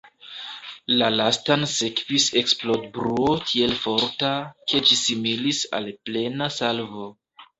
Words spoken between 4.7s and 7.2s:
ke ĝi similis al plena salvo.